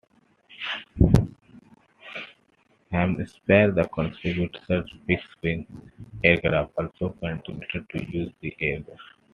[2.91, 5.91] Hampshire Constabulary's fixed wing
[6.23, 8.99] aircraft also continued to use the airfield.